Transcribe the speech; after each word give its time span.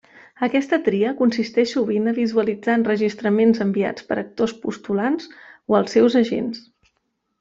Aquesta 0.45 0.77
tria 0.85 1.11
consisteix 1.19 1.73
sovint 1.75 2.11
a 2.11 2.13
visualitzar 2.19 2.77
enregistraments 2.79 3.61
enviats 3.69 4.07
pels 4.09 4.23
actors 4.25 4.55
postulants 4.65 5.29
o 5.75 5.79
els 5.83 5.95
seus 5.99 6.19
agents. 6.23 6.65